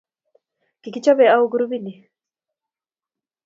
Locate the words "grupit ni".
1.53-1.93